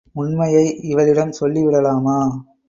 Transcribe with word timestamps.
உண்மையை 0.15 0.63
இவளிடம் 0.81 1.31
சொல்லி 1.31 1.63
விடலாமா? 1.63 2.17